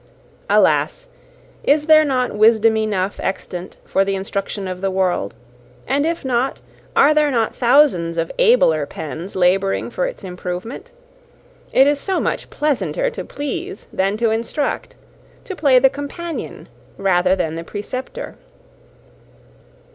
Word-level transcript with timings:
Alas! 0.49 1.05
is 1.63 1.85
there 1.85 2.03
not 2.03 2.33
wisdom 2.33 2.75
enough 2.75 3.19
extant 3.21 3.77
for 3.85 4.03
the 4.03 4.15
instruction 4.15 4.67
of 4.67 4.81
the 4.81 4.89
world? 4.89 5.35
And 5.85 6.07
if 6.07 6.25
not, 6.25 6.59
are 6.95 7.13
there 7.13 7.29
not 7.29 7.55
thousands 7.55 8.17
of 8.17 8.31
abler 8.39 8.87
pens 8.87 9.35
labouring 9.35 9.91
for 9.91 10.07
its 10.07 10.23
improvement? 10.23 10.91
It 11.71 11.85
is 11.85 11.99
so 11.99 12.19
much 12.19 12.49
pleasanter 12.49 13.11
to 13.11 13.23
please 13.23 13.87
than 13.93 14.17
to 14.17 14.31
instruct 14.31 14.95
to 15.43 15.55
play 15.55 15.77
the 15.77 15.87
companion 15.87 16.67
rather 16.97 17.35
than 17.35 17.53
the 17.53 17.63
preceptor. 17.63 18.37